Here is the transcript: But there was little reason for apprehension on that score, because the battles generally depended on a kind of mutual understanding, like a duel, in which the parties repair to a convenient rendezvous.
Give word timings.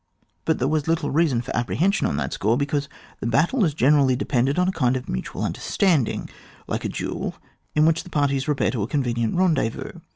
But 0.45 0.57
there 0.57 0.67
was 0.67 0.87
little 0.87 1.11
reason 1.11 1.43
for 1.43 1.55
apprehension 1.55 2.07
on 2.07 2.17
that 2.17 2.33
score, 2.33 2.57
because 2.57 2.89
the 3.19 3.27
battles 3.27 3.75
generally 3.75 4.15
depended 4.15 4.57
on 4.57 4.67
a 4.67 4.71
kind 4.71 4.97
of 4.97 5.07
mutual 5.07 5.43
understanding, 5.43 6.27
like 6.65 6.83
a 6.83 6.89
duel, 6.89 7.35
in 7.75 7.85
which 7.85 8.03
the 8.03 8.09
parties 8.09 8.47
repair 8.47 8.71
to 8.71 8.81
a 8.81 8.87
convenient 8.87 9.35
rendezvous. 9.35 9.99